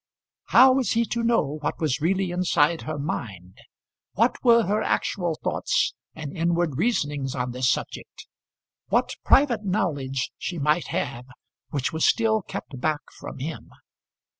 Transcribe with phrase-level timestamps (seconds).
[0.45, 3.59] How was he to know what was really inside her mind;
[4.13, 8.25] what were her actual thoughts and inward reasonings on this subject;
[8.87, 11.25] what private knowledge she might have
[11.69, 13.69] which was still kept back from him?